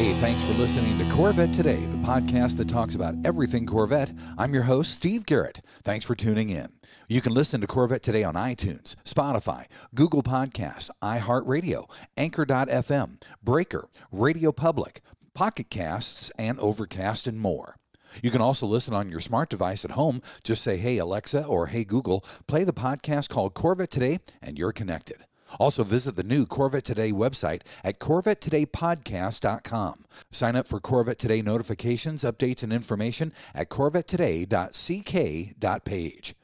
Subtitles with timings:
[0.00, 4.14] Hey, thanks for listening to Corvette Today, the podcast that talks about everything Corvette.
[4.38, 5.60] I'm your host, Steve Garrett.
[5.82, 6.68] Thanks for tuning in.
[7.06, 11.84] You can listen to Corvette Today on iTunes, Spotify, Google Podcasts, iHeartRadio,
[12.16, 15.02] Anchor.fm, Breaker, Radio Public,
[15.34, 17.76] Pocket Casts, and Overcast, and more.
[18.22, 20.22] You can also listen on your smart device at home.
[20.42, 24.72] Just say, Hey, Alexa, or Hey, Google, play the podcast called Corvette Today, and you're
[24.72, 25.26] connected.
[25.58, 30.04] Also, visit the new Corvette Today website at CorvetteTodayPodcast.com.
[30.30, 36.34] Sign up for Corvette Today notifications, updates, and information at CorvetteToday.ck.page.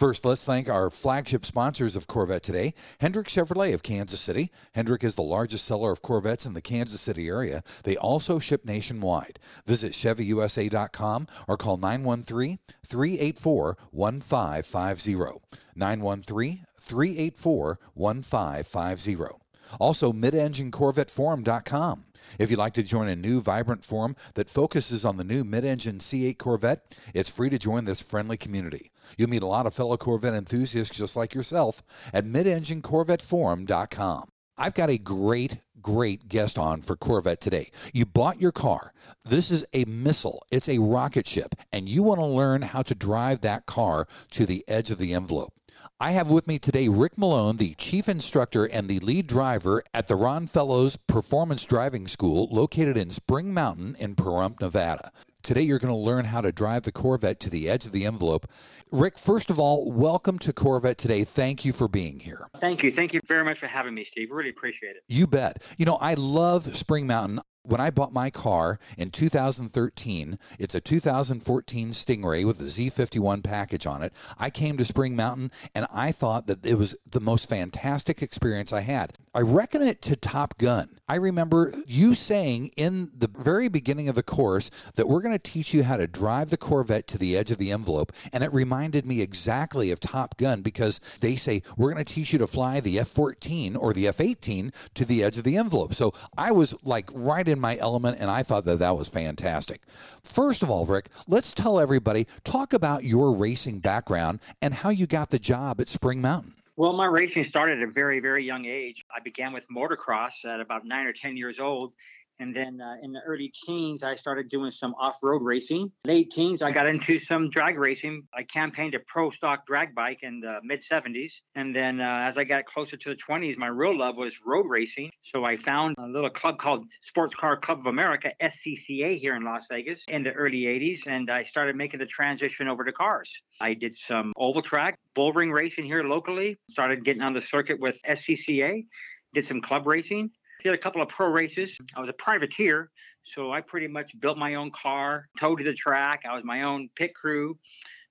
[0.00, 4.50] First, let's thank our flagship sponsors of Corvette today, Hendrick Chevrolet of Kansas City.
[4.72, 7.62] Hendrick is the largest seller of Corvettes in the Kansas City area.
[7.84, 9.38] They also ship nationwide.
[9.66, 15.60] Visit ChevyUSA.com or call 913 384 1550.
[15.76, 19.40] 913 384 1550.
[19.78, 22.04] Also, midenginecorvetteforum.com.
[22.38, 25.64] If you'd like to join a new, vibrant forum that focuses on the new mid
[25.64, 28.90] engine C8 Corvette, it's free to join this friendly community.
[29.16, 34.28] You'll meet a lot of fellow Corvette enthusiasts just like yourself at midenginecorvetteforum.com.
[34.58, 37.70] I've got a great, great guest on for Corvette today.
[37.94, 38.92] You bought your car.
[39.24, 42.94] This is a missile, it's a rocket ship, and you want to learn how to
[42.94, 45.54] drive that car to the edge of the envelope.
[46.02, 50.06] I have with me today Rick Malone, the chief instructor and the lead driver at
[50.06, 55.12] the Ron Fellows Performance Driving School located in Spring Mountain in Pahrump, Nevada.
[55.42, 58.06] Today, you're going to learn how to drive the Corvette to the edge of the
[58.06, 58.46] envelope.
[58.90, 61.22] Rick, first of all, welcome to Corvette today.
[61.22, 62.48] Thank you for being here.
[62.56, 62.90] Thank you.
[62.90, 64.30] Thank you very much for having me, Steve.
[64.30, 65.02] Really appreciate it.
[65.06, 65.62] You bet.
[65.76, 67.40] You know, I love Spring Mountain.
[67.70, 73.86] When I bought my car in 2013, it's a 2014 Stingray with a Z51 package
[73.86, 74.12] on it.
[74.36, 78.72] I came to Spring Mountain and I thought that it was the most fantastic experience
[78.72, 79.12] I had.
[79.32, 80.88] I reckon it to Top Gun.
[81.08, 85.38] I remember you saying in the very beginning of the course that we're going to
[85.38, 88.10] teach you how to drive the Corvette to the edge of the envelope.
[88.32, 92.32] And it reminded me exactly of Top Gun because they say we're going to teach
[92.32, 95.56] you to fly the F 14 or the F 18 to the edge of the
[95.56, 95.94] envelope.
[95.94, 99.82] So I was like right in my element, and I thought that that was fantastic.
[100.24, 105.06] First of all, Rick, let's tell everybody talk about your racing background and how you
[105.06, 106.54] got the job at Spring Mountain.
[106.80, 109.04] Well, my racing started at a very, very young age.
[109.14, 111.92] I began with motocross at about nine or 10 years old.
[112.40, 115.92] And then uh, in the early teens, I started doing some off road racing.
[116.06, 118.22] Late teens, I got into some drag racing.
[118.34, 121.32] I campaigned a pro stock drag bike in the mid 70s.
[121.54, 124.64] And then uh, as I got closer to the 20s, my real love was road
[124.68, 125.10] racing.
[125.20, 129.44] So I found a little club called Sports Car Club of America, SCCA, here in
[129.44, 131.06] Las Vegas in the early 80s.
[131.06, 133.30] And I started making the transition over to cars.
[133.60, 137.78] I did some oval track, bull ring racing here locally, started getting on the circuit
[137.78, 138.86] with SCCA,
[139.34, 140.30] did some club racing
[140.62, 141.76] did a couple of pro races.
[141.96, 142.90] I was a privateer,
[143.24, 146.22] so I pretty much built my own car, towed to the track.
[146.28, 147.58] I was my own pit crew.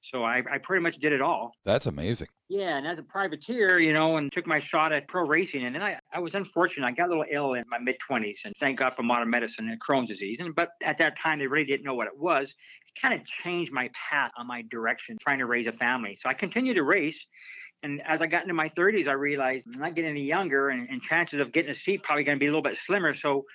[0.02, 1.52] So I, I pretty much did it all.
[1.66, 2.30] That's amazing.
[2.48, 5.76] Yeah, and as a privateer, you know, and took my shot at pro racing, and
[5.76, 6.88] then I, I was unfortunate.
[6.88, 9.70] I got a little ill in my mid twenties, and thank God for modern medicine
[9.70, 10.40] and Crohn's disease.
[10.40, 12.56] And but at that time, they really didn't know what it was.
[12.88, 16.16] It kind of changed my path on my direction, trying to raise a family.
[16.20, 17.28] So I continued to race,
[17.84, 20.90] and as I got into my 30s, I realized I'm not getting any younger, and,
[20.90, 23.14] and chances of getting a seat probably going to be a little bit slimmer.
[23.14, 23.46] So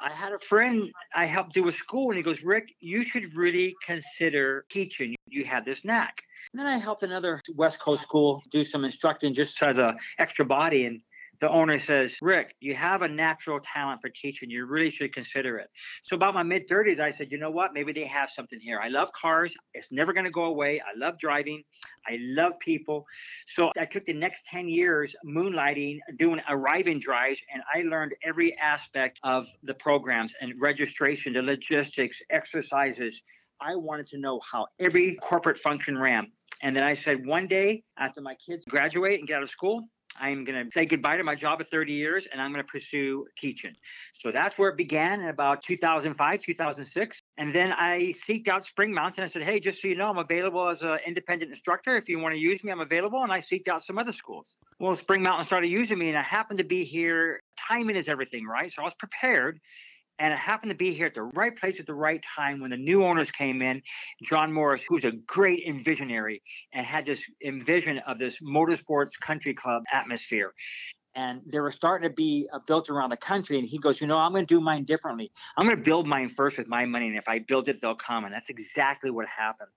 [0.00, 3.34] I had a friend I helped do a school, and he goes, Rick, you should
[3.34, 5.14] really consider teaching.
[5.26, 6.22] You have this knack.
[6.52, 10.44] And then I helped another West Coast school do some instructing just as a extra
[10.44, 10.84] body.
[10.84, 11.00] And
[11.42, 14.48] the owner says, Rick, you have a natural talent for teaching.
[14.48, 15.68] You really should consider it.
[16.04, 17.74] So, about my mid 30s, I said, you know what?
[17.74, 18.78] Maybe they have something here.
[18.80, 19.52] I love cars.
[19.74, 20.80] It's never going to go away.
[20.80, 21.64] I love driving.
[22.06, 23.04] I love people.
[23.48, 28.56] So, I took the next 10 years moonlighting, doing arriving drives, and I learned every
[28.58, 33.20] aspect of the programs and registration, the logistics, exercises.
[33.60, 36.30] I wanted to know how every corporate function ran.
[36.62, 39.88] And then I said, one day after my kids graduate and get out of school,
[40.20, 42.70] I'm going to say goodbye to my job of 30 years and I'm going to
[42.70, 43.74] pursue teaching.
[44.18, 47.22] So that's where it began in about 2005, 2006.
[47.38, 49.24] And then I seeked out Spring Mountain.
[49.24, 51.96] I said, hey, just so you know, I'm available as an independent instructor.
[51.96, 53.22] If you want to use me, I'm available.
[53.22, 54.56] And I seeked out some other schools.
[54.78, 57.42] Well, Spring Mountain started using me and I happened to be here.
[57.56, 58.70] Timing is everything, right?
[58.70, 59.60] So I was prepared.
[60.22, 62.70] And it happened to be here at the right place at the right time when
[62.70, 63.82] the new owners came in.
[64.22, 66.42] John Morris, who's a great envisionary
[66.72, 70.54] and had this envision of this motorsports country club atmosphere
[71.14, 73.58] and they were starting to be uh, built around the country.
[73.58, 75.30] And he goes, you know, I'm going to do mine differently.
[75.56, 77.94] I'm going to build mine first with my money, and if I build it, they'll
[77.94, 78.24] come.
[78.24, 79.68] And that's exactly what happened.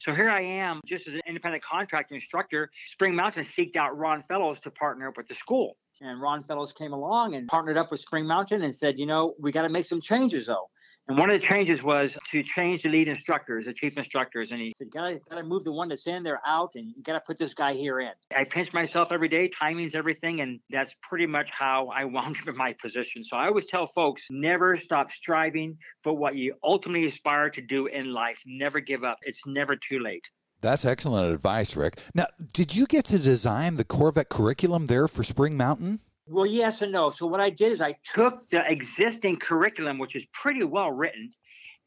[0.00, 2.70] So here I am, just as an independent contractor instructor.
[2.88, 5.76] Spring Mountain seeked out Ron Fellows to partner up with the school.
[6.00, 9.34] And Ron Fellows came along and partnered up with Spring Mountain and said, you know,
[9.38, 10.70] we got to make some changes though.
[11.08, 14.52] And one of the changes was to change the lead instructors, the chief instructors.
[14.52, 17.20] And he said, gotta, gotta move the one that's in there out and you gotta
[17.20, 18.12] put this guy here in.
[18.34, 20.40] I pinch myself every day, timing's everything.
[20.40, 23.24] And that's pretty much how I wound up in my position.
[23.24, 27.86] So I always tell folks never stop striving for what you ultimately aspire to do
[27.86, 28.40] in life.
[28.46, 29.18] Never give up.
[29.22, 30.30] It's never too late.
[30.60, 31.98] That's excellent advice, Rick.
[32.14, 36.00] Now, did you get to design the Corvette curriculum there for Spring Mountain?
[36.26, 37.10] Well, yes and no.
[37.10, 41.32] So what I did is I took the existing curriculum, which is pretty well written,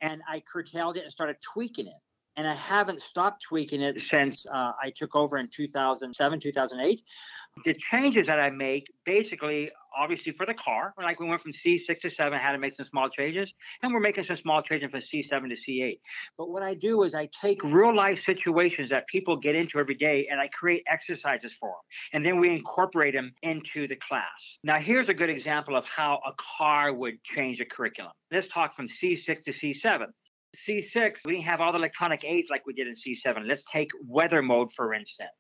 [0.02, 1.94] and I curtailed it and started tweaking it.
[2.36, 7.02] And I haven't stopped tweaking it since uh, I took over in 2007, 2008.
[7.66, 10.94] The changes that I make basically obviously for the car.
[10.98, 14.00] Like we went from C6 to 7, had to make some small changes, and we're
[14.00, 16.00] making some small changes from C7 to C8.
[16.38, 19.96] But what I do is I take real life situations that people get into every
[19.96, 21.76] day and I create exercises for them.
[22.14, 24.58] And then we incorporate them into the class.
[24.64, 28.12] Now, here's a good example of how a car would change a curriculum.
[28.32, 30.08] Let's talk from C6 to C7.
[30.56, 33.48] C6, we didn't have all the electronic aids like we did in C7.
[33.48, 35.32] Let's take weather mode, for instance.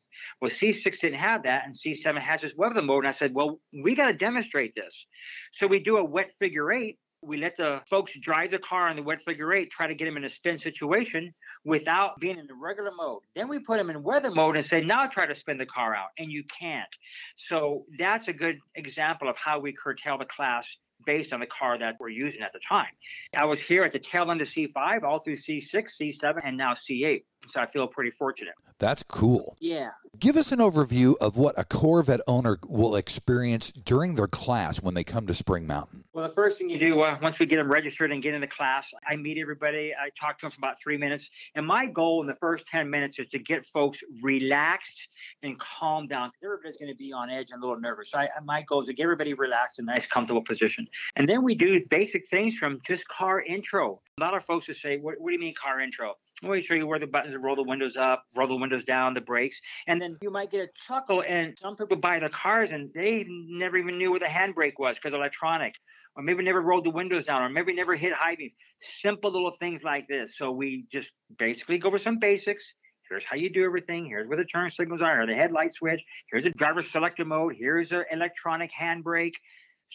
[0.41, 3.03] Well, C6 didn't have that, and C7 has this weather mode.
[3.03, 5.05] And I said, well, we got to demonstrate this.
[5.51, 6.97] So we do a wet figure eight.
[7.21, 10.05] We let the folks drive the car in the wet figure eight, try to get
[10.05, 11.33] them in a spin situation
[11.63, 13.21] without being in the regular mode.
[13.33, 15.95] Then we put them in weather mode and say, now try to spin the car
[15.95, 16.09] out.
[16.17, 16.89] And you can't.
[17.37, 21.77] So that's a good example of how we curtail the class based on the car
[21.77, 22.87] that we're using at the time.
[23.35, 26.73] I was here at the tail end of C5, all through C6, C7, and now
[26.73, 27.23] C8.
[27.51, 28.53] So I feel pretty fortunate.
[28.79, 29.55] That's cool.
[29.59, 29.89] Yeah.
[30.19, 34.93] Give us an overview of what a Corvette owner will experience during their class when
[34.93, 36.03] they come to Spring Mountain.
[36.13, 38.45] Well, the first thing you do uh, once we get them registered and get into
[38.45, 39.91] class, I meet everybody.
[39.91, 41.31] I talk to them for about three minutes.
[41.55, 45.07] And my goal in the first 10 minutes is to get folks relaxed
[45.41, 46.31] and calm down.
[46.43, 48.11] Everybody's going to be on edge and a little nervous.
[48.11, 50.87] So I, my goal is to get everybody relaxed in a nice, comfortable position.
[51.15, 53.99] And then we do basic things from just car intro.
[54.19, 56.13] A lot of folks will say, what, what do you mean car intro?
[56.43, 59.13] Let me show you where the buttons roll the windows up, roll the windows down,
[59.13, 59.59] the brakes.
[59.87, 61.23] And then you might get a chuckle.
[61.27, 64.97] And some people buy the cars and they never even knew where the handbrake was
[64.97, 65.73] because electronic.
[66.15, 68.51] Or maybe never rolled the windows down, or maybe never hit high beam.
[68.79, 70.37] Simple little things like this.
[70.37, 72.75] So we just basically go over some basics.
[73.09, 74.05] Here's how you do everything.
[74.05, 75.25] Here's where the turn signals are.
[75.25, 76.01] The headlight switch.
[76.31, 77.55] Here's a driver selector mode.
[77.57, 79.33] Here's an electronic handbrake.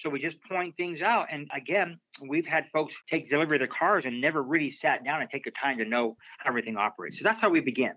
[0.00, 1.26] So we just point things out.
[1.30, 1.98] And again,
[2.28, 5.44] we've had folks take delivery of their cars and never really sat down and take
[5.44, 7.18] the time to know how everything operates.
[7.18, 7.92] So that's how we begin.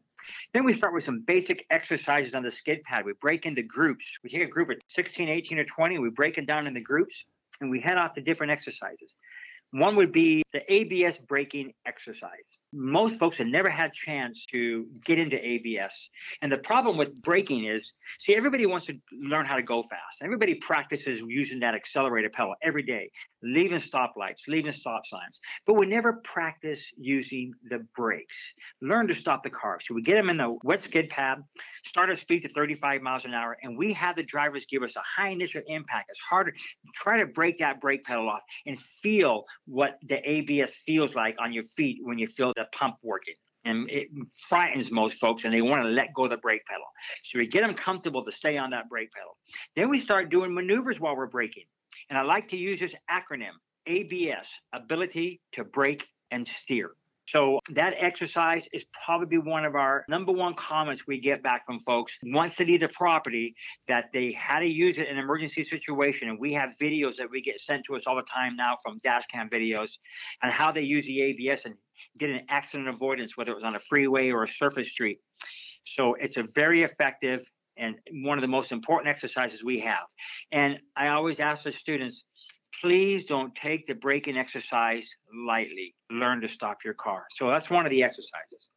[0.53, 3.05] Then we start with some basic exercises on the skid pad.
[3.05, 4.05] We break into groups.
[4.23, 5.99] We take a group of 16, 18, or 20.
[5.99, 7.25] We break it down into groups
[7.59, 9.11] and we head off to different exercises.
[9.71, 12.29] One would be the ABS braking exercise
[12.73, 16.09] most folks have never had chance to get into ABS.
[16.41, 20.21] And the problem with braking is, see, everybody wants to learn how to go fast.
[20.23, 23.11] Everybody practices using that accelerator pedal every day,
[23.43, 25.39] leaving stoplights, leaving stop signs.
[25.65, 28.53] But we never practice using the brakes.
[28.81, 29.79] Learn to stop the car.
[29.81, 31.39] So we get them in the wet skid pad,
[31.85, 34.95] start at speed to 35 miles an hour, and we have the drivers give us
[34.95, 36.09] a high initial impact.
[36.09, 36.53] It's harder.
[36.95, 41.53] Try to break that brake pedal off and feel what the ABS feels like on
[41.53, 43.35] your feet when you feel the pump working.
[43.63, 44.07] And it
[44.49, 46.85] frightens most folks, and they want to let go of the brake pedal.
[47.23, 49.37] So we get them comfortable to stay on that brake pedal.
[49.75, 51.65] Then we start doing maneuvers while we're braking.
[52.09, 53.53] And I like to use this acronym
[53.87, 56.91] ABS, ability to brake and steer.
[57.27, 61.79] So that exercise is probably one of our number one comments we get back from
[61.79, 63.55] folks once they leave the property
[63.87, 66.27] that they had to use it in an emergency situation.
[66.27, 68.97] And we have videos that we get sent to us all the time now from
[69.01, 69.91] dash cam videos
[70.43, 71.75] and how they use the ABS and
[72.19, 75.19] get an accident avoidance, whether it was on a freeway or a surface street.
[75.85, 77.49] So it's a very effective
[77.81, 80.05] and one of the most important exercises we have.
[80.51, 82.25] And I always ask the students,
[82.79, 85.09] please don't take the braking exercise
[85.45, 85.95] lightly.
[86.09, 87.25] Learn to stop your car.
[87.31, 88.69] So that's one of the exercises.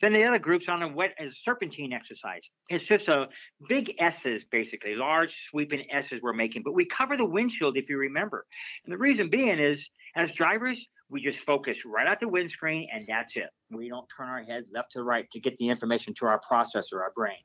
[0.00, 2.48] Then the other group's on a wet as serpentine exercise.
[2.70, 3.28] It's just a
[3.68, 7.98] big S's basically, large sweeping S's we're making, but we cover the windshield if you
[7.98, 8.46] remember.
[8.84, 13.04] And the reason being is as drivers, we just focus right at the windscreen and
[13.06, 13.50] that's it.
[13.70, 17.00] We don't turn our heads left to right to get the information to our processor,
[17.00, 17.38] our brain.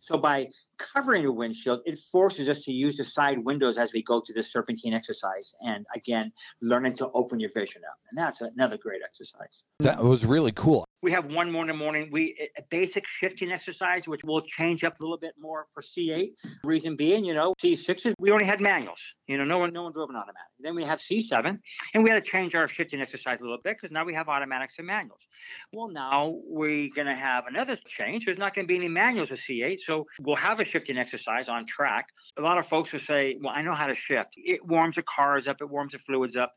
[0.00, 0.48] So by
[0.78, 4.36] covering the windshield, it forces us to use the side windows as we go through
[4.36, 5.54] the serpentine exercise.
[5.60, 6.32] And again,
[6.62, 7.98] learning to open your vision up.
[8.10, 9.64] And that's another great exercise.
[9.80, 10.87] That was really cool.
[11.00, 12.08] We have one more in the morning.
[12.10, 16.30] We a basic shifting exercise, which will change up a little bit more for C8.
[16.64, 19.00] Reason being, you know, C6s we only had manuals.
[19.28, 20.50] You know, no one no one drove an automatic.
[20.58, 21.58] Then we have C7,
[21.94, 24.28] and we had to change our shifting exercise a little bit because now we have
[24.28, 25.20] automatics and manuals.
[25.72, 28.24] Well, now we're going to have another change.
[28.24, 31.48] There's not going to be any manuals with C8, so we'll have a shifting exercise
[31.48, 32.08] on track.
[32.38, 34.34] A lot of folks will say, "Well, I know how to shift.
[34.36, 36.52] It warms the cars up, it warms the fluids up."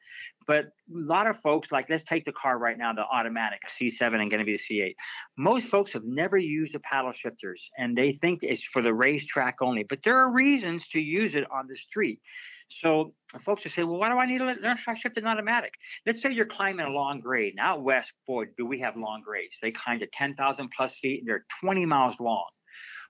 [0.51, 4.19] But a lot of folks, like, let's take the car right now, the automatic C7
[4.19, 4.95] and going to be the C8.
[5.37, 9.61] Most folks have never used the paddle shifters and they think it's for the racetrack
[9.61, 12.19] only, but there are reasons to use it on the street.
[12.67, 15.25] So folks will say, well, why do I need to learn how to shift an
[15.25, 15.71] automatic?
[16.05, 17.53] Let's say you're climbing a long grade.
[17.55, 19.55] Now, west, boy, do we have long grades.
[19.61, 22.49] They climb to 10,000 plus feet and they're 20 miles long.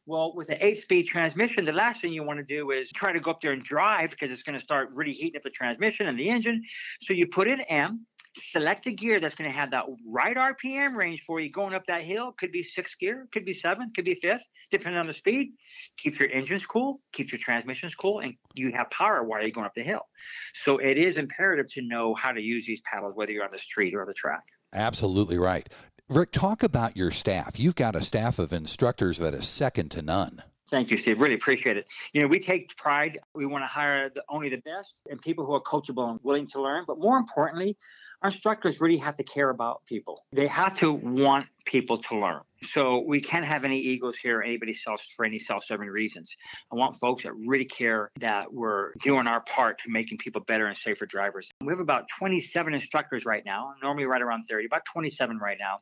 [0.07, 3.13] Well, with an eight speed transmission, the last thing you want to do is try
[3.13, 5.51] to go up there and drive because it's going to start really heating up the
[5.51, 6.63] transmission and the engine.
[7.01, 10.95] So you put in M, select a gear that's going to have that right RPM
[10.95, 12.33] range for you going up that hill.
[12.39, 15.51] Could be sixth gear, could be seventh, could be fifth, depending on the speed.
[15.97, 19.67] Keeps your engines cool, keeps your transmissions cool, and you have power while you're going
[19.67, 20.07] up the hill.
[20.53, 23.59] So it is imperative to know how to use these paddles, whether you're on the
[23.59, 24.43] street or the track.
[24.73, 25.67] Absolutely right.
[26.11, 27.57] Rick, talk about your staff.
[27.57, 30.43] You've got a staff of instructors that is second to none.
[30.69, 31.21] Thank you, Steve.
[31.21, 31.87] Really appreciate it.
[32.11, 33.19] You know, we take pride.
[33.33, 36.47] We want to hire the, only the best and people who are coachable and willing
[36.47, 36.83] to learn.
[36.85, 37.77] But more importantly,
[38.21, 40.25] our instructors really have to care about people.
[40.33, 42.41] They have to want people to learn.
[42.63, 46.35] So we can't have any egos here anybody self for any self-serving reasons.
[46.71, 50.67] I want folks that really care that we're doing our part to making people better
[50.67, 51.49] and safer drivers.
[51.61, 55.79] We have about 27 instructors right now, normally right around 30, about 27 right now.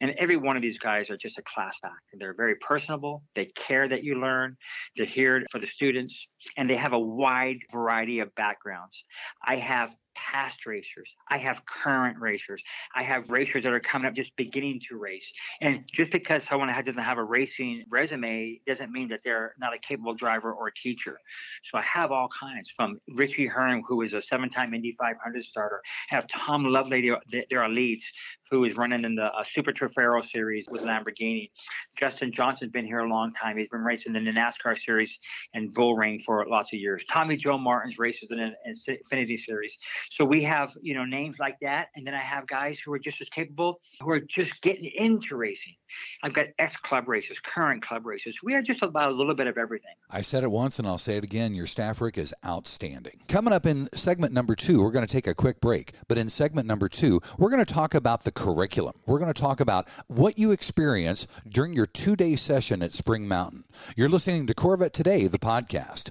[0.00, 1.94] And every one of these guys are just a class act.
[2.14, 3.22] They're very personable.
[3.34, 4.56] They care that you learn.
[4.96, 9.04] They're here for the students, and they have a wide variety of backgrounds.
[9.44, 9.94] I have
[10.32, 11.14] past racers.
[11.28, 12.62] I have current racers.
[12.94, 15.30] I have racers that are coming up just beginning to race.
[15.60, 19.78] And just because someone doesn't have a racing resume doesn't mean that they're not a
[19.78, 21.18] capable driver or a teacher.
[21.64, 25.42] So I have all kinds from Richie Hearn, who is a seven time Indy 500
[25.42, 25.82] starter.
[26.10, 27.14] I have Tom Lovelady,
[27.50, 28.10] there are leads,
[28.52, 31.50] who is running in the uh, Super Trofeo series with Lamborghini.
[31.96, 33.56] Justin Johnson's been here a long time.
[33.56, 35.18] He's been racing in the NASCAR series
[35.54, 37.02] and Bullring for lots of years.
[37.10, 39.78] Tommy Joe Martins races in an Xfinity series.
[40.10, 41.86] So we have, you know, names like that.
[41.96, 45.34] And then I have guys who are just as capable, who are just getting into
[45.36, 45.72] racing.
[46.22, 48.42] I've got ex club races, current club races.
[48.42, 49.94] We have just about a little bit of everything.
[50.10, 51.54] I said it once and I'll say it again.
[51.54, 53.20] Your staff, Rick, is outstanding.
[53.28, 55.92] Coming up in segment number two, we're going to take a quick break.
[56.08, 58.94] But in segment number two, we're going to talk about the curriculum.
[59.06, 63.28] We're going to talk about what you experience during your two day session at Spring
[63.28, 63.64] Mountain.
[63.96, 66.10] You're listening to Corvette Today, the podcast.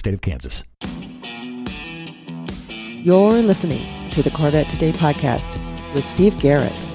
[0.00, 0.64] state of Kansas.
[3.04, 5.58] You're listening to the Corvette Today podcast
[5.94, 6.88] with Steve Garrett.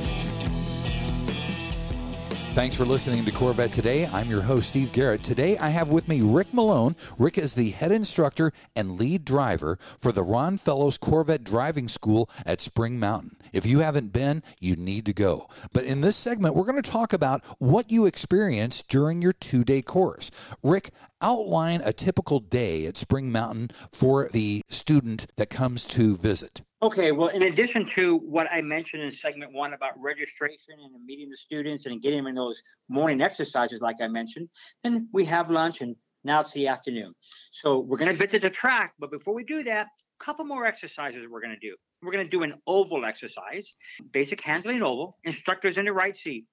[2.55, 4.07] Thanks for listening to Corvette Today.
[4.13, 5.23] I'm your host, Steve Garrett.
[5.23, 6.95] Today I have with me Rick Malone.
[7.17, 12.29] Rick is the head instructor and lead driver for the Ron Fellows Corvette Driving School
[12.45, 13.35] at Spring Mountain.
[13.51, 15.49] If you haven't been, you need to go.
[15.73, 19.65] But in this segment, we're going to talk about what you experienced during your two
[19.65, 20.31] day course.
[20.63, 26.61] Rick, outline a typical day at Spring Mountain for the student that comes to visit.
[26.85, 31.27] Okay, well, in addition to what I mentioned in segment one about registration and meeting
[31.27, 34.49] the students and getting them in those morning exercises, like I mentioned,
[34.83, 37.15] then we have lunch and now it's the afternoon.
[37.51, 40.67] So we're going to visit the track, but before we do that, a couple more
[40.67, 41.75] exercises we're going to do.
[42.03, 43.73] We're going to do an oval exercise,
[44.11, 46.45] basic handling oval, instructors in the right seat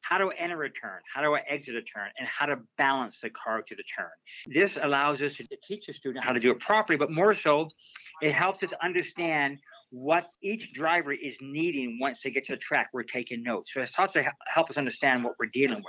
[0.00, 2.56] how do I enter a turn, how do I exit a turn, and how to
[2.76, 4.10] balance the car to the turn.
[4.46, 7.68] This allows us to teach the student how to do it properly, but more so,
[8.22, 9.58] it helps us understand
[9.90, 12.90] what each driver is needing once they get to the track.
[12.92, 13.72] We're taking notes.
[13.72, 15.84] So it starts to help us understand what we're dealing with.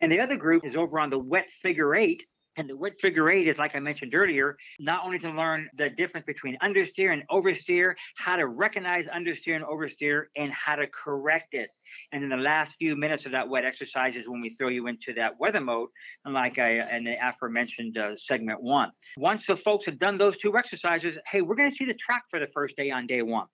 [0.00, 3.30] And the other group is over on the wet figure eight, and the wet figure
[3.30, 7.22] eight is, like I mentioned earlier, not only to learn the difference between understeer and
[7.30, 11.70] oversteer, how to recognize understeer and oversteer, and how to correct it.
[12.12, 14.86] And in the last few minutes of that wet exercise is when we throw you
[14.86, 15.88] into that weather mode,
[16.24, 18.90] like I in the aforementioned uh, segment one.
[19.18, 22.24] Once the folks have done those two exercises, hey, we're going to see the track
[22.30, 23.46] for the first day on day one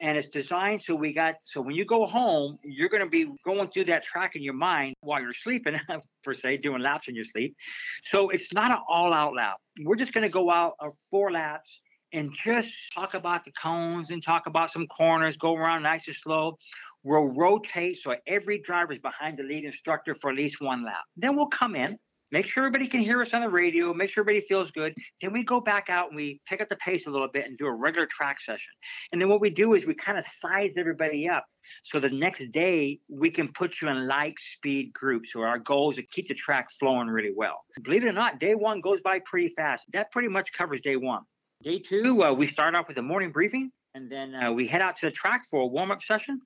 [0.00, 3.26] and it's designed so we got so when you go home you're going to be
[3.44, 5.78] going through that track in your mind while you're sleeping
[6.24, 7.56] per se doing laps in your sleep.
[8.04, 9.56] So it's not an all out lap.
[9.82, 11.80] We're just going to go out of four laps
[12.12, 16.16] and just talk about the cones and talk about some corners go around nice and
[16.16, 16.56] slow.
[17.02, 21.04] We'll rotate so every driver is behind the lead instructor for at least one lap.
[21.16, 21.98] Then we'll come in
[22.32, 24.94] make sure everybody can hear us on the radio, make sure everybody feels good.
[25.20, 27.56] Then we go back out and we pick up the pace a little bit and
[27.56, 28.72] do a regular track session.
[29.12, 31.44] And then what we do is we kind of size everybody up.
[31.82, 35.90] So the next day we can put you in like speed groups where our goal
[35.90, 37.60] is to keep the track flowing really well.
[37.82, 39.86] Believe it or not, day one goes by pretty fast.
[39.92, 41.22] That pretty much covers day one.
[41.62, 44.82] Day two, uh, we start off with a morning briefing and then uh, we head
[44.82, 46.40] out to the track for a warm up session.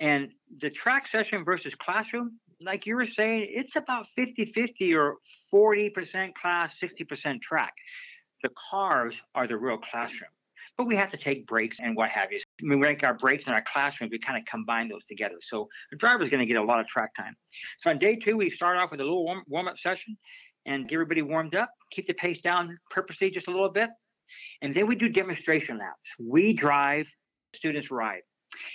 [0.00, 5.16] And the track session versus classroom, like you were saying, it's about 50 50 or
[5.52, 7.74] 40% class, 60% track.
[8.42, 10.30] The cars are the real classroom.
[10.78, 12.40] But we have to take breaks and what have you.
[12.62, 15.36] We make our breaks in our classrooms, we kind of combine those together.
[15.40, 17.36] So the driver's going to get a lot of track time.
[17.78, 20.16] So on day two, we start off with a little warm, warm up session
[20.64, 23.90] and get everybody warmed up, keep the pace down purposely just a little bit.
[24.62, 26.14] And then we do demonstration laps.
[26.18, 27.06] We drive,
[27.54, 28.22] students ride.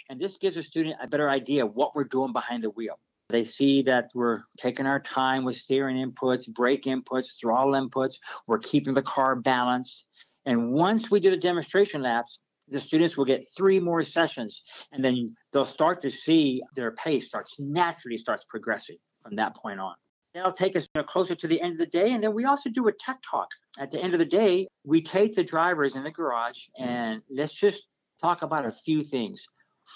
[0.09, 2.99] And this gives a student a better idea of what we're doing behind the wheel.
[3.29, 8.15] They see that we're taking our time with steering inputs, brake inputs, throttle inputs.
[8.47, 10.07] We're keeping the car balanced.
[10.45, 15.03] And once we do the demonstration laps, the students will get three more sessions and
[15.03, 19.95] then they'll start to see their pace starts naturally starts progressing from that point on.
[20.33, 22.11] That'll take us closer to the end of the day.
[22.11, 23.47] And then we also do a tech talk.
[23.79, 27.53] At the end of the day, we take the drivers in the garage and let's
[27.53, 27.87] just
[28.21, 29.45] talk about a few things.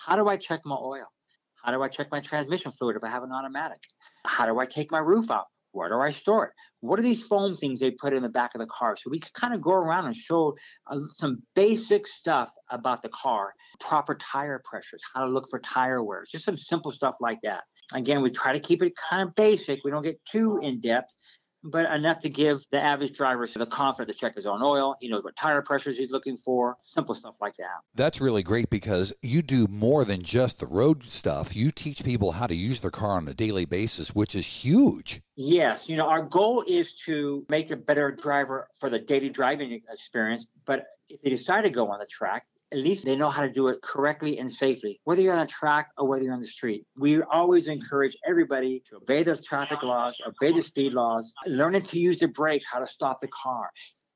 [0.05, 1.05] How do I check my oil?
[1.63, 3.79] How do I check my transmission fluid if I have an automatic?
[4.25, 5.47] How do I take my roof off?
[5.73, 6.51] Where do I store it?
[6.81, 8.95] What are these foam things they put in the back of the car?
[8.97, 10.57] So we can kind of go around and show
[10.91, 16.03] uh, some basic stuff about the car, proper tire pressures, how to look for tire
[16.03, 17.63] wears, just some simple stuff like that.
[17.93, 19.79] Again, we try to keep it kind of basic.
[19.83, 21.13] We don't get too in depth
[21.63, 24.95] but enough to give the average driver the confidence to check his own oil.
[24.99, 27.81] He knows what tire pressures he's looking for, simple stuff like that.
[27.95, 31.55] That's really great because you do more than just the road stuff.
[31.55, 35.21] You teach people how to use their car on a daily basis, which is huge.
[35.35, 39.81] Yes, you know, our goal is to make a better driver for the daily driving
[39.91, 43.41] experience, but if they decide to go on the track, at least they know how
[43.41, 46.39] to do it correctly and safely, whether you're on a track or whether you're on
[46.39, 46.85] the street.
[46.97, 51.99] We always encourage everybody to obey the traffic laws, obey the speed laws, learning to
[51.99, 53.69] use the brakes, how to stop the car.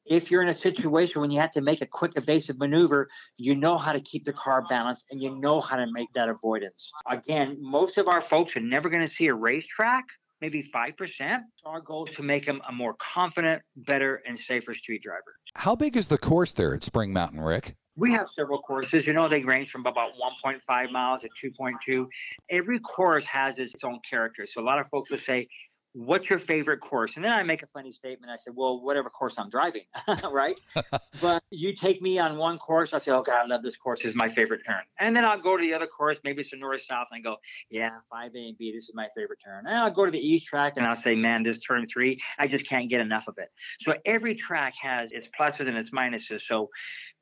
[0.05, 3.55] If you're in a situation when you have to make a quick evasive maneuver, you
[3.55, 6.91] know how to keep the car balanced and you know how to make that avoidance.
[7.09, 10.05] Again, most of our folks are never going to see a racetrack
[10.41, 11.39] maybe 5%.
[11.65, 15.35] Our goal is to make them a more confident, better, and safer street driver.
[15.55, 17.75] How big is the course there at Spring Mountain, Rick?
[17.97, 19.07] We have several courses.
[19.07, 20.11] You know, they range from about
[20.45, 22.05] 1.5 miles to 2.2.
[22.49, 24.45] Every course has its own character.
[24.45, 25.47] So a lot of folks will say,
[25.95, 27.15] what's your favorite course?
[27.15, 28.29] And then I make a funny statement.
[28.29, 29.83] I said, well, whatever course I'm driving,
[30.31, 30.59] right?
[31.21, 33.99] but you take me on one course, I say, oh God, I love this course.
[33.99, 34.81] This is my favorite turn.
[34.99, 37.21] And then I'll go to the other course, maybe it's the north south, and I
[37.21, 37.37] go,
[37.69, 39.65] yeah, 5A and B, this is my favorite turn.
[39.67, 42.47] And I'll go to the east track and I'll say, man, this turn three, I
[42.47, 43.49] just can't get enough of it.
[43.79, 46.41] So every track has its pluses and its minuses.
[46.41, 46.69] So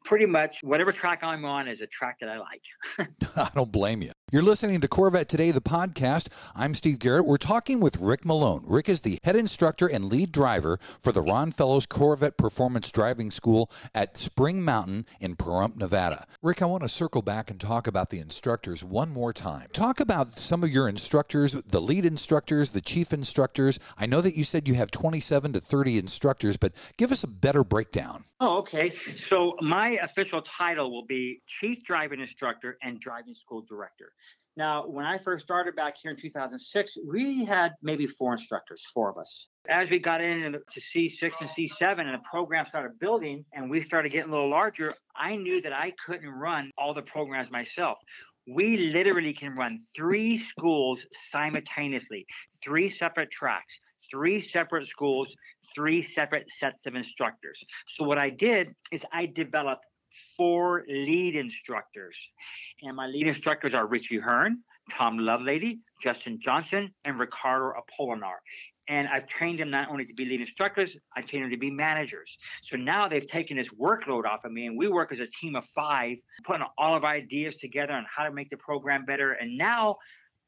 [0.04, 3.10] pretty much whatever track I'm on is a track that I like.
[3.36, 4.13] I don't blame you.
[4.34, 6.28] You're listening to Corvette Today, the podcast.
[6.56, 7.28] I'm Steve Garrett.
[7.28, 8.64] We're talking with Rick Malone.
[8.66, 13.30] Rick is the head instructor and lead driver for the Ron Fellows Corvette Performance Driving
[13.30, 16.26] School at Spring Mountain in Pahrump, Nevada.
[16.42, 19.68] Rick, I want to circle back and talk about the instructors one more time.
[19.72, 23.78] Talk about some of your instructors, the lead instructors, the chief instructors.
[24.00, 27.28] I know that you said you have 27 to 30 instructors, but give us a
[27.28, 28.24] better breakdown.
[28.46, 28.92] Oh, okay.
[29.16, 34.12] So my official title will be Chief Driving Instructor and Driving School Director.
[34.58, 39.10] Now, when I first started back here in 2006, we had maybe four instructors, four
[39.10, 39.48] of us.
[39.70, 44.12] As we got into C6 and C7 and the program started building and we started
[44.12, 47.98] getting a little larger, I knew that I couldn't run all the programs myself.
[48.48, 52.26] We literally can run three schools simultaneously,
[52.64, 53.80] three separate tracks,
[54.12, 55.36] three separate schools,
[55.74, 57.64] three separate sets of instructors.
[57.88, 59.86] So, what I did is I developed
[60.38, 62.18] four lead instructors.
[62.82, 64.60] And my lead instructors are Richie Hearn,
[64.92, 68.36] Tom Lovelady, Justin Johnson, and Ricardo Apolinar.
[68.90, 71.72] And I've trained them not only to be lead instructors, I've trained them to be
[71.72, 72.38] managers.
[72.64, 75.56] So now they've taken this workload off of me, and we work as a team
[75.56, 79.34] of five, putting all of our ideas together on how to make the program better.
[79.34, 79.98] And now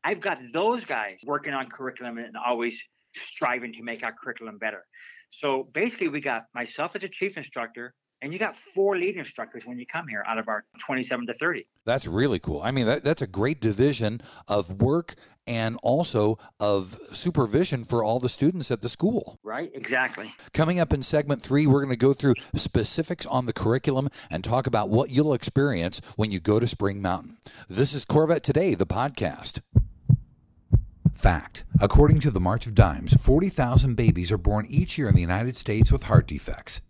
[0.03, 2.79] I've got those guys working on curriculum and always
[3.15, 4.85] striving to make our curriculum better.
[5.29, 7.93] So basically, we got myself as a chief instructor,
[8.25, 11.33] and you got four lead instructors when you come here out of our 27 to
[11.35, 12.61] 30 that's really cool.
[12.63, 15.13] I mean that, that's a great division of work
[15.45, 19.39] and also of supervision for all the students at the school.
[19.43, 20.33] Right exactly.
[20.53, 24.43] Coming up in segment three we're going to go through specifics on the curriculum and
[24.43, 27.37] talk about what you'll experience when you go to spring mountain.
[27.69, 29.61] This is corvette today the podcast.
[31.13, 31.63] Fact.
[31.79, 35.55] According to the March of Dimes, 40,000 babies are born each year in the United
[35.55, 36.81] States with heart defects.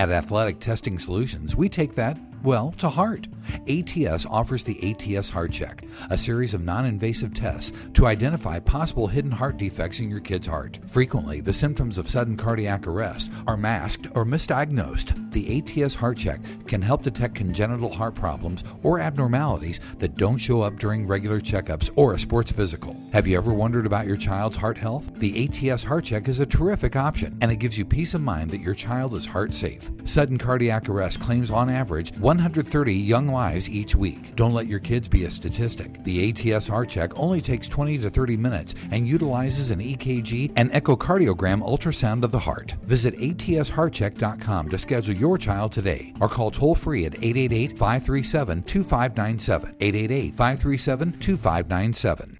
[0.00, 3.28] At Athletic Testing Solutions, we take that well, to heart.
[3.68, 9.06] ATS offers the ATS Heart Check, a series of non invasive tests to identify possible
[9.06, 10.78] hidden heart defects in your kid's heart.
[10.86, 15.32] Frequently, the symptoms of sudden cardiac arrest are masked or misdiagnosed.
[15.32, 20.62] The ATS Heart Check can help detect congenital heart problems or abnormalities that don't show
[20.62, 22.96] up during regular checkups or a sports physical.
[23.12, 25.10] Have you ever wondered about your child's heart health?
[25.18, 28.50] The ATS Heart Check is a terrific option, and it gives you peace of mind
[28.50, 29.90] that your child is heart safe.
[30.04, 34.36] Sudden cardiac arrest claims on average 130 young lives each week.
[34.36, 36.04] Don't let your kids be a statistic.
[36.04, 40.70] The ATS Heart Check only takes 20 to 30 minutes and utilizes an EKG and
[40.70, 42.76] echocardiogram ultrasound of the heart.
[42.84, 49.76] Visit atsheartcheck.com to schedule your child today or call toll free at 888 537 2597.
[49.80, 52.38] 888 537 2597.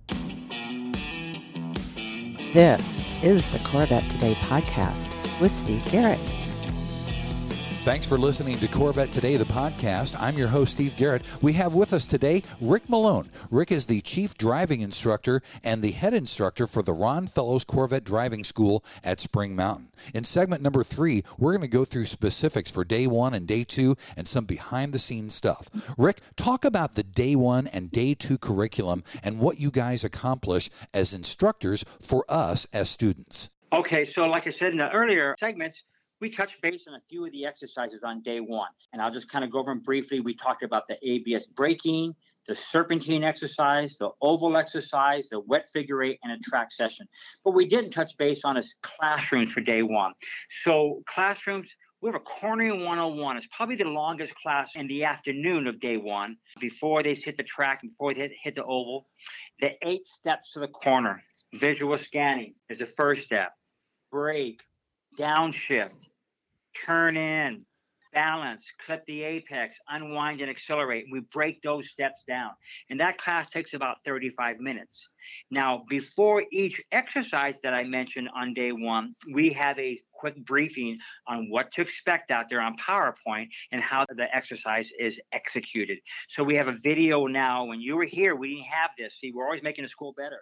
[2.52, 6.39] This is the Corvette Today podcast with Steve Garrett.
[7.90, 10.14] Thanks for listening to Corvette Today, the podcast.
[10.20, 11.22] I'm your host, Steve Garrett.
[11.42, 13.32] We have with us today Rick Malone.
[13.50, 18.04] Rick is the chief driving instructor and the head instructor for the Ron Fellows Corvette
[18.04, 19.88] Driving School at Spring Mountain.
[20.14, 23.64] In segment number three, we're going to go through specifics for day one and day
[23.64, 25.68] two and some behind the scenes stuff.
[25.98, 30.70] Rick, talk about the day one and day two curriculum and what you guys accomplish
[30.94, 33.50] as instructors for us as students.
[33.72, 35.82] Okay, so like I said in the earlier segments,
[36.20, 39.28] we touched base on a few of the exercises on day one, and I'll just
[39.28, 40.20] kind of go over them briefly.
[40.20, 42.14] We talked about the ABS braking,
[42.46, 47.06] the serpentine exercise, the oval exercise, the wet figure eight, and a track session.
[47.44, 50.12] But we didn't touch base on is classrooms for day one.
[50.48, 51.70] So classrooms,
[52.02, 53.36] we have a cornering 101.
[53.36, 57.42] It's probably the longest class in the afternoon of day one before they hit the
[57.42, 59.06] track, before they hit, hit the oval.
[59.60, 61.22] The eight steps to the corner.
[61.54, 63.52] Visual scanning is the first step.
[64.10, 64.62] Brake,
[65.18, 66.08] downshift,
[66.74, 67.64] turn in,
[68.12, 71.06] balance, clip the apex, unwind and accelerate.
[71.10, 72.50] We break those steps down.
[72.88, 75.08] And that class takes about 35 minutes.
[75.50, 80.98] Now, before each exercise that I mentioned on day one, we have a quick briefing
[81.28, 85.98] on what to expect out there on PowerPoint and how the exercise is executed.
[86.28, 87.64] So we have a video now.
[87.64, 89.18] When you were here, we didn't have this.
[89.18, 90.40] See, we're always making the school better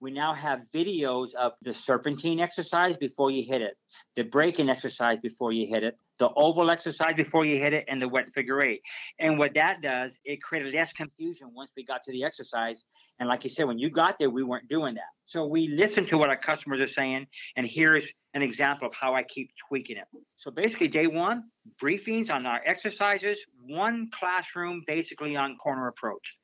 [0.00, 3.76] we now have videos of the serpentine exercise before you hit it,
[4.16, 8.00] the breaking exercise before you hit it, the oval exercise before you hit it, and
[8.00, 8.80] the wet figure eight.
[9.18, 12.84] And what that does, it created less confusion once we got to the exercise.
[13.18, 15.12] And like you said, when you got there, we weren't doing that.
[15.26, 19.14] So we listen to what our customers are saying, and here's an example of how
[19.14, 20.04] I keep tweaking it.
[20.36, 21.44] So basically, day one,
[21.80, 26.38] briefings on our exercises, one classroom basically on corner approach.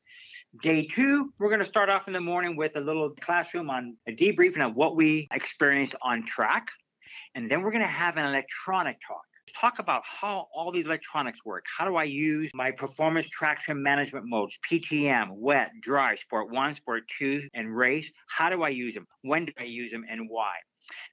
[0.63, 3.97] Day two, we're going to start off in the morning with a little classroom on
[4.07, 6.69] a debriefing of what we experienced on track.
[7.35, 9.25] And then we're going to have an electronic talk.
[9.55, 11.65] Talk about how all these electronics work.
[11.77, 17.03] How do I use my performance traction management modes, PTM, wet, dry, sport one, sport
[17.19, 18.07] two, and race?
[18.29, 19.07] How do I use them?
[19.23, 20.53] When do I use them and why?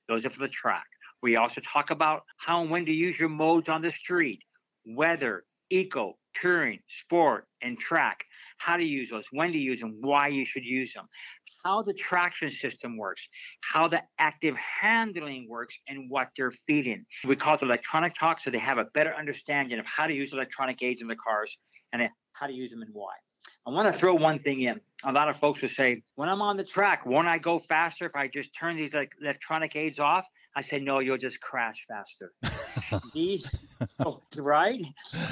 [0.07, 0.85] Those are for the track.
[1.21, 4.43] We also talk about how and when to use your modes on the street,
[4.85, 8.25] weather, eco, touring, sport, and track
[8.57, 11.07] how to use those, when to use them, why you should use them,
[11.63, 13.27] how the traction system works,
[13.61, 17.05] how the active handling works, and what they're feeding.
[17.25, 20.33] We call it electronic talk so they have a better understanding of how to use
[20.33, 21.57] electronic aids in the cars
[21.91, 23.13] and how to use them and why.
[23.65, 24.81] I want to throw one thing in.
[25.05, 28.05] A lot of folks will say, when I'm on the track, won't I go faster
[28.05, 30.25] if I just turn these electronic aids off?
[30.55, 32.33] I say, no, you'll just crash faster.
[33.13, 33.49] these,
[34.37, 34.83] right?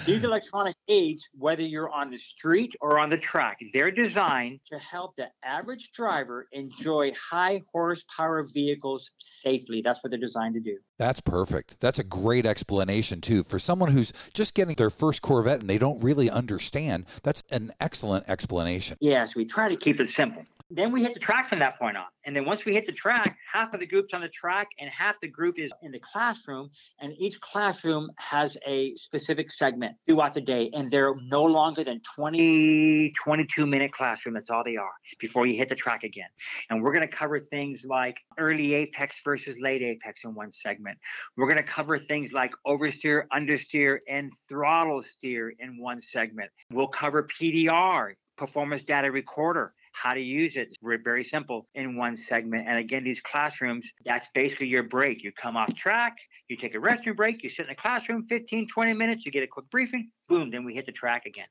[0.05, 4.79] These electronic aids, whether you're on the street or on the track, they're designed to
[4.79, 9.81] help the average driver enjoy high horsepower vehicles safely.
[9.81, 10.77] That's what they're designed to do.
[10.97, 11.79] That's perfect.
[11.79, 13.43] That's a great explanation, too.
[13.43, 17.71] For someone who's just getting their first Corvette and they don't really understand, that's an
[17.79, 18.97] excellent explanation.
[18.99, 21.97] Yes, we try to keep it simple then we hit the track from that point
[21.97, 22.05] on.
[22.25, 24.89] And then once we hit the track, half of the group's on the track and
[24.89, 26.69] half the group is in the classroom.
[26.99, 30.69] And each classroom has a specific segment throughout the day.
[30.73, 34.35] And they're no longer than 20, 22 minute classroom.
[34.35, 36.29] That's all they are before you hit the track again.
[36.69, 40.97] And we're going to cover things like early apex versus late apex in one segment.
[41.35, 46.49] We're going to cover things like oversteer, understeer, and throttle steer in one segment.
[46.71, 50.69] We'll cover PDR, performance data recorder how to use it.
[50.69, 52.67] It's very simple in one segment.
[52.67, 55.23] And again, these classrooms, that's basically your break.
[55.23, 56.15] You come off track,
[56.47, 59.43] you take a restroom break, you sit in the classroom 15, 20 minutes, you get
[59.43, 61.45] a quick briefing, boom, then we hit the track again.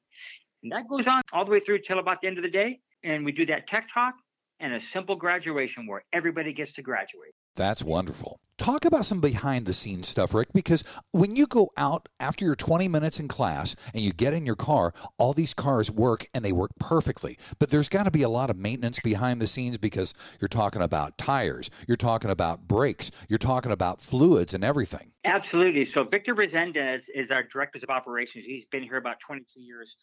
[0.63, 2.81] And that goes on all the way through till about the end of the day.
[3.05, 4.15] And we do that tech talk
[4.59, 7.33] and a simple graduation where everybody gets to graduate.
[7.57, 8.41] That's wonderful.
[8.61, 12.55] Talk about some behind the scenes stuff, Rick, because when you go out after your
[12.55, 16.45] 20 minutes in class and you get in your car, all these cars work and
[16.45, 17.39] they work perfectly.
[17.59, 20.83] But there's got to be a lot of maintenance behind the scenes because you're talking
[20.83, 25.13] about tires, you're talking about brakes, you're talking about fluids and everything.
[25.25, 25.87] Absolutely.
[25.87, 28.45] So Victor Resendez is our director of operations.
[28.45, 29.97] He's been here about 22 years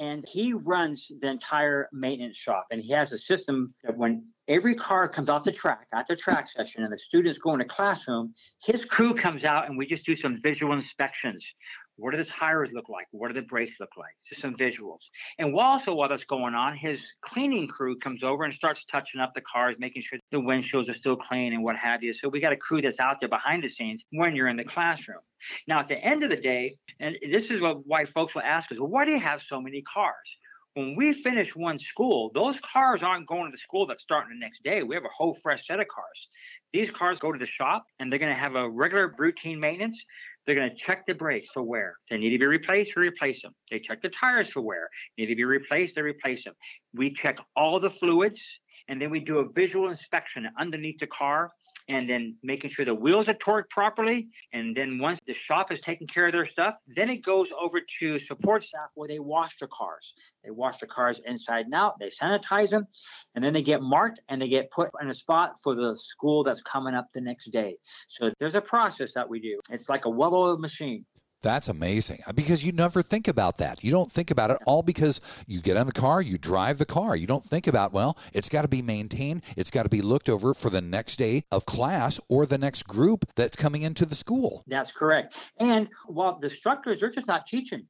[0.00, 4.74] and he runs the entire maintenance shop and he has a system that when every
[4.74, 7.64] car comes off the track at the track session and the students go in the
[7.64, 8.34] classroom
[8.64, 11.54] his crew comes out and we just do some visual inspections
[12.00, 15.00] what do the tires look like what do the brakes look like just some visuals
[15.38, 19.32] and also while that's going on his cleaning crew comes over and starts touching up
[19.34, 22.40] the cars making sure the windshields are still clean and what have you so we
[22.40, 25.20] got a crew that's out there behind the scenes when you're in the classroom
[25.66, 28.70] now, at the end of the day, and this is what, why folks will ask
[28.72, 30.38] us, well, why do you have so many cars?
[30.74, 34.38] When we finish one school, those cars aren't going to the school that's starting the
[34.38, 34.84] next day.
[34.84, 36.28] We have a whole fresh set of cars.
[36.72, 40.04] These cars go to the shop and they're going to have a regular routine maintenance.
[40.44, 41.94] They're going to check the brakes for wear.
[42.08, 43.52] They need to be replaced, we replace them.
[43.70, 44.88] They check the tires for wear.
[45.18, 46.54] Need to be replaced, they replace them.
[46.94, 48.42] We check all the fluids
[48.88, 51.50] and then we do a visual inspection underneath the car
[51.90, 54.28] and then making sure the wheels are torqued properly.
[54.52, 57.80] And then once the shop has taken care of their stuff, then it goes over
[57.98, 60.14] to support staff where they wash the cars.
[60.44, 62.86] They wash the cars inside and out, they sanitize them,
[63.34, 66.44] and then they get marked and they get put in a spot for the school
[66.44, 67.76] that's coming up the next day.
[68.06, 69.58] So there's a process that we do.
[69.70, 71.04] It's like a well oiled machine.
[71.42, 73.82] That's amazing uh, because you never think about that.
[73.82, 76.84] You don't think about it all because you get in the car, you drive the
[76.84, 77.16] car.
[77.16, 80.28] You don't think about, well, it's got to be maintained, it's got to be looked
[80.28, 84.14] over for the next day of class or the next group that's coming into the
[84.14, 84.64] school.
[84.66, 85.34] That's correct.
[85.58, 87.86] And while the instructors, are just not teaching.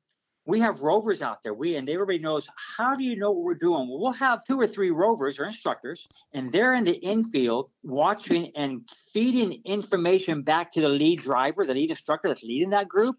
[0.46, 1.52] We have rovers out there.
[1.52, 3.88] We and everybody knows how do you know what we're doing?
[3.88, 8.52] Well, we'll have two or three rovers or instructors, and they're in the infield watching
[8.56, 13.16] and feeding information back to the lead driver, the lead instructor that's leading that group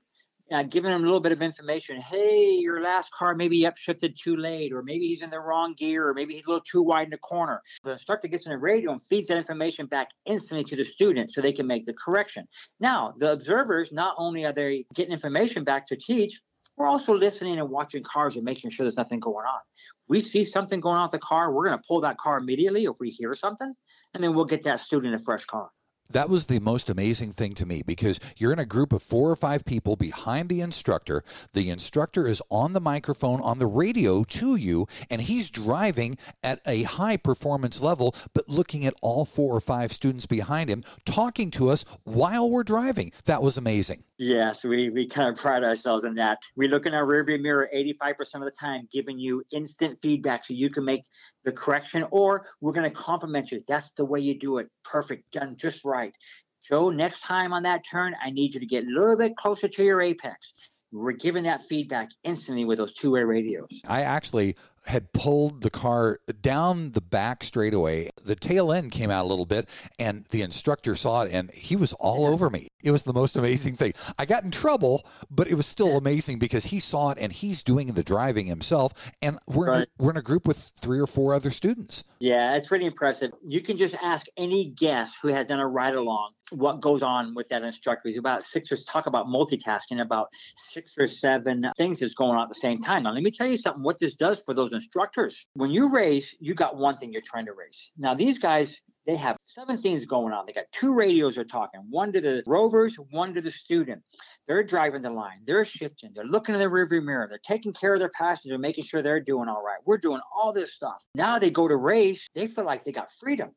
[0.52, 2.02] uh, giving him a little bit of information.
[2.02, 6.08] Hey, your last car maybe upshifted too late, or maybe he's in the wrong gear,
[6.08, 7.62] or maybe he's a little too wide in the corner.
[7.84, 11.32] The instructor gets in the radio and feeds that information back instantly to the student
[11.32, 12.48] so they can make the correction.
[12.80, 16.42] Now, the observers, not only are they getting information back to teach,
[16.76, 19.60] we're also listening and watching cars and making sure there's nothing going on.
[20.08, 22.86] We see something going on with the car, we're going to pull that car immediately
[22.86, 23.74] if we hear something,
[24.14, 25.70] and then we'll get that student a fresh car
[26.14, 29.30] that was the most amazing thing to me because you're in a group of four
[29.30, 31.24] or five people behind the instructor.
[31.54, 36.60] The instructor is on the microphone on the radio to you, and he's driving at
[36.66, 41.52] a high performance level, but looking at all four or five students behind him, talking
[41.52, 43.12] to us while we're driving.
[43.26, 44.04] That was amazing.
[44.22, 46.38] Yes, we, we kind of pride ourselves in that.
[46.56, 50.54] We look in our rearview mirror 85% of the time, giving you instant feedback so
[50.54, 51.02] you can make
[51.44, 53.62] the correction, or we're going to compliment you.
[53.68, 54.68] That's the way you do it.
[54.86, 56.16] Perfect, done just right.
[56.64, 59.68] Joe, next time on that turn, I need you to get a little bit closer
[59.68, 60.54] to your apex.
[60.92, 63.70] We're giving that feedback instantly with those two way radios.
[63.88, 68.10] I actually had pulled the car down the back straightaway.
[68.24, 71.76] The tail end came out a little bit, and the instructor saw it, and he
[71.76, 72.68] was all over me.
[72.84, 73.94] It was the most amazing thing.
[74.18, 77.64] I got in trouble, but it was still amazing because he saw it, and he's
[77.64, 79.12] doing the driving himself.
[79.22, 79.88] And we're right.
[79.98, 82.04] we're in a group with three or four other students.
[82.20, 83.32] Yeah, it's pretty impressive.
[83.46, 87.34] You can just ask any guest who has done a ride along what goes on
[87.34, 88.10] with that instructor.
[88.10, 92.44] He's about six or talk about multitasking, about six or seven things that's going on
[92.44, 93.04] at the same time.
[93.04, 93.84] Now, let me tell you something.
[93.84, 97.46] What this does for those instructors, when you race, you got one thing you're trying
[97.46, 97.92] to race.
[97.98, 100.46] Now, these guys, they have seven things going on.
[100.46, 104.02] They got two radios they're talking, one to the rovers, one to the student.
[104.48, 105.40] They're driving the line.
[105.46, 106.12] They're shifting.
[106.14, 107.28] They're looking in the rearview mirror.
[107.30, 109.80] They're taking care of their passengers, making sure they're doing all right.
[109.86, 111.04] We're doing all this stuff.
[111.16, 112.28] Now they go to race.
[112.36, 113.52] They feel like they got freedom.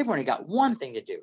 [0.00, 1.18] They've only got one thing to do.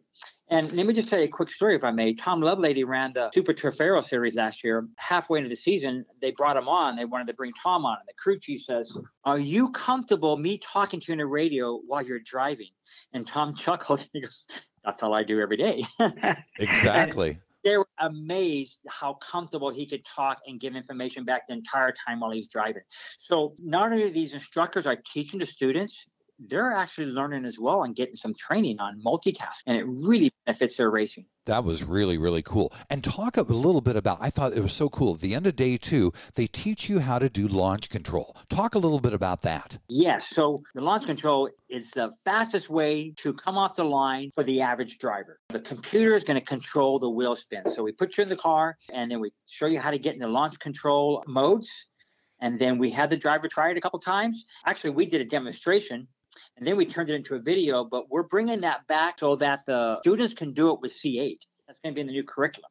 [0.51, 2.13] And let me just tell you a quick story, if I may.
[2.13, 4.87] Tom Lovelady ran the Super Trofeo series last year.
[4.97, 6.95] Halfway into the season, they brought him on.
[6.95, 7.97] They wanted to bring Tom on.
[7.97, 11.81] And the crew chief says, Are you comfortable me talking to you on the radio
[11.87, 12.69] while you're driving?
[13.13, 14.07] And Tom chuckles.
[14.13, 14.45] He goes,
[14.85, 15.81] That's all I do every day.
[16.59, 17.39] exactly.
[17.63, 22.19] they were amazed how comfortable he could talk and give information back the entire time
[22.19, 22.83] while he's driving.
[23.17, 26.05] So not only these instructors are teaching the students,
[26.39, 30.77] they're actually learning as well and getting some training on multitasking, and it really benefits
[30.77, 31.25] their racing.
[31.45, 32.73] That was really, really cool.
[32.89, 35.15] And talk a little bit about, I thought it was so cool.
[35.15, 38.35] At the end of day two, they teach you how to do launch control.
[38.49, 39.77] Talk a little bit about that.
[39.87, 40.27] Yes.
[40.27, 44.61] So the launch control is the fastest way to come off the line for the
[44.61, 45.39] average driver.
[45.49, 47.71] The computer is going to control the wheel spin.
[47.71, 50.13] So we put you in the car and then we show you how to get
[50.13, 51.69] in the launch control modes.
[52.41, 54.45] And then we had the driver try it a couple times.
[54.65, 56.07] Actually, we did a demonstration
[56.57, 59.65] and then we turned it into a video, but we're bringing that back so that
[59.67, 61.37] the students can do it with C8.
[61.67, 62.69] That's going to be in the new curriculum.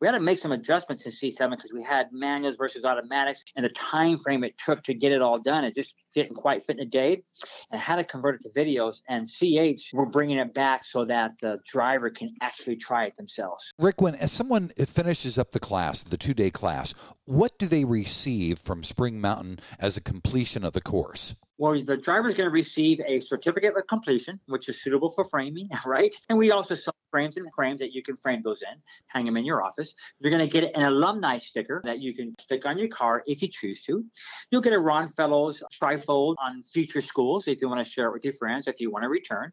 [0.00, 3.64] We had to make some adjustments in C7 because we had manuals versus automatics and
[3.64, 5.64] the time frame it took to get it all done.
[5.64, 7.22] It just didn't quite fit in a day
[7.70, 9.02] and had to convert it to videos.
[9.08, 13.72] And C8, we're bringing it back so that the driver can actually try it themselves.
[13.78, 17.84] Rick, when as someone finishes up the class, the two day class, what do they
[17.84, 21.34] receive from Spring Mountain as a completion of the course?
[21.56, 25.24] Well, the driver is going to receive a certificate of completion, which is suitable for
[25.24, 26.14] framing, right?
[26.28, 29.36] And we also sell frames and frames that you can frame those in, hang them
[29.36, 29.94] in your office.
[30.18, 33.40] You're going to get an alumni sticker that you can stick on your car if
[33.40, 34.04] you choose to.
[34.50, 35.62] You'll get a Ron Fellows
[36.08, 39.02] on future schools if you want to share it with your friends, if you want
[39.02, 39.52] to return.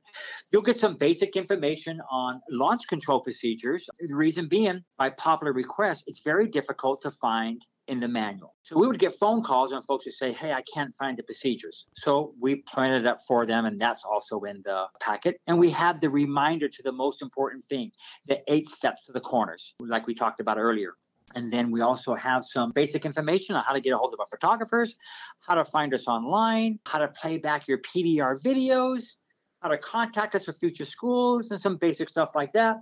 [0.51, 3.89] You'll get some basic information on launch control procedures.
[3.99, 8.55] The reason being, by popular request, it's very difficult to find in the manual.
[8.61, 11.23] So we would get phone calls and folks would say, Hey, I can't find the
[11.23, 11.87] procedures.
[11.95, 15.37] So we printed it up for them, and that's also in the packet.
[15.47, 17.91] And we have the reminder to the most important thing
[18.27, 20.93] the eight steps to the corners, like we talked about earlier.
[21.35, 24.19] And then we also have some basic information on how to get a hold of
[24.19, 24.95] our photographers,
[25.39, 29.15] how to find us online, how to play back your PDR videos,
[29.61, 32.77] how to contact us for future schools, and some basic stuff like that.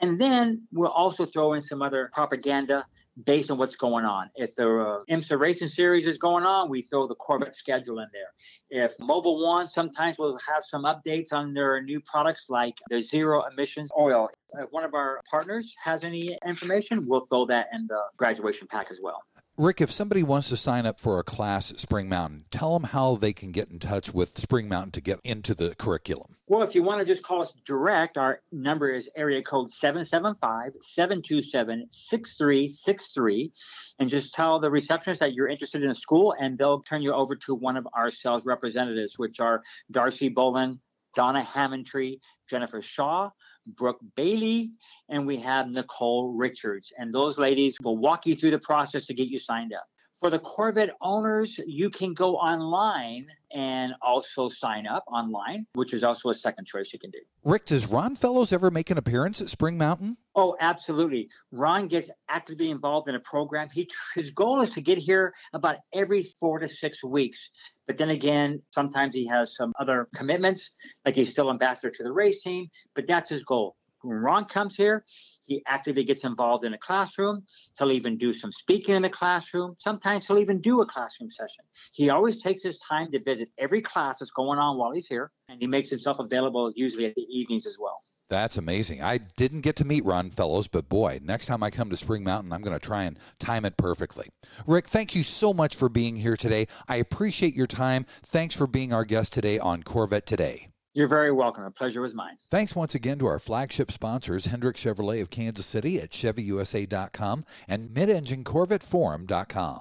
[0.00, 2.84] And then we'll also throw in some other propaganda
[3.24, 4.30] based on what's going on.
[4.34, 8.08] If the uh, IMSA Racing Series is going on, we throw the Corvette schedule in
[8.12, 8.84] there.
[8.84, 13.44] If Mobil One, sometimes we'll have some updates on their new products like the zero
[13.50, 14.28] emissions oil.
[14.58, 18.88] If one of our partners has any information, we'll throw that in the graduation pack
[18.90, 19.22] as well.
[19.56, 22.88] Rick, if somebody wants to sign up for a class at Spring Mountain, tell them
[22.90, 26.34] how they can get in touch with Spring Mountain to get into the curriculum.
[26.48, 30.72] Well, if you want to just call us direct, our number is area code 775
[30.80, 33.52] 727 6363.
[34.00, 37.12] And just tell the receptionist that you're interested in a school, and they'll turn you
[37.12, 40.80] over to one of our sales representatives, which are Darcy Bolin,
[41.14, 43.30] Donna Hammondtree, Jennifer Shaw,
[43.66, 44.72] Brooke Bailey,
[45.08, 46.92] and we have Nicole Richards.
[46.98, 49.84] And those ladies will walk you through the process to get you signed up.
[50.24, 56.02] For the Corvette owners, you can go online and also sign up online, which is
[56.02, 57.18] also a second choice you can do.
[57.44, 60.16] Rick, does Ron Fellows ever make an appearance at Spring Mountain?
[60.34, 61.28] Oh, absolutely.
[61.52, 63.68] Ron gets actively involved in a program.
[63.70, 67.50] He his goal is to get here about every four to six weeks.
[67.86, 70.70] But then again, sometimes he has some other commitments,
[71.04, 72.68] like he's still ambassador to the race team.
[72.94, 73.76] But that's his goal.
[74.04, 75.04] When Ron comes here,
[75.46, 77.44] he actively gets involved in a classroom.
[77.78, 79.76] He'll even do some speaking in the classroom.
[79.78, 81.64] Sometimes he'll even do a classroom session.
[81.92, 85.30] He always takes his time to visit every class that's going on while he's here,
[85.48, 88.00] and he makes himself available usually at the evenings as well.
[88.28, 89.02] That's amazing.
[89.02, 92.24] I didn't get to meet Ron Fellows, but boy, next time I come to Spring
[92.24, 94.28] Mountain, I'm going to try and time it perfectly.
[94.66, 96.66] Rick, thank you so much for being here today.
[96.88, 98.04] I appreciate your time.
[98.22, 100.73] Thanks for being our guest today on Corvette Today.
[100.94, 101.64] You're very welcome.
[101.64, 102.36] A pleasure was mine.
[102.50, 107.90] Thanks once again to our flagship sponsors, Hendrick Chevrolet of Kansas City at ChevyUSA.com and
[107.90, 109.80] MidEngineCorvetteForum.com.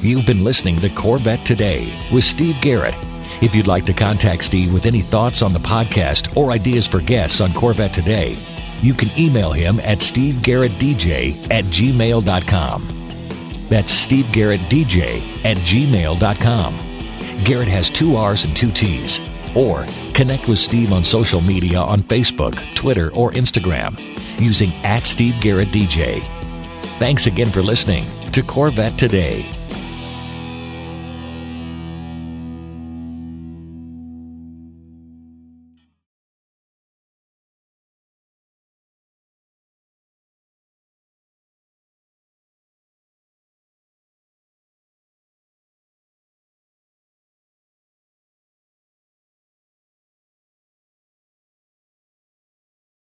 [0.00, 2.96] You've been listening to Corvette Today with Steve Garrett.
[3.40, 7.00] If you'd like to contact Steve with any thoughts on the podcast or ideas for
[7.00, 8.36] guests on Corvette Today,
[8.80, 12.88] you can email him at stevegarrettdj at gmail.com.
[13.68, 16.91] That's stevegarrettdj at gmail.com.
[17.44, 19.20] Garrett has two R's and two T's.
[19.54, 23.98] Or connect with Steve on social media on Facebook, Twitter, or Instagram
[24.40, 26.22] using at Steve Garrett DJ.
[26.98, 29.44] Thanks again for listening to Corvette Today.